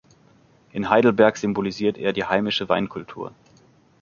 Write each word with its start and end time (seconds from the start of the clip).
In 0.71 0.89
Heidelberg 0.89 1.37
symbolisiert 1.37 1.99
er 1.99 2.11
die 2.11 2.25
heimische 2.27 2.67
Weinkultur. 2.67 3.33